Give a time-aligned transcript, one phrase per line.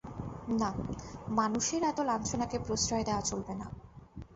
[0.59, 0.77] না–
[1.31, 3.67] মানুষের এত লাঞ্ছনাকে প্রশ্রয় দেওয়া চলবে না।